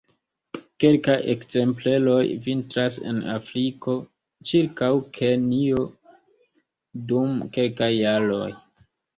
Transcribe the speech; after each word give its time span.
Kelkaj 0.83 1.17
ekzempleroj 1.33 2.23
vintras 2.47 2.97
en 3.11 3.19
Afriko 3.35 3.95
ĉirkaŭ 4.53 4.91
Kenjo 5.19 5.87
dum 7.13 7.39
kelkaj 7.59 7.93
jaroj. 7.99 8.53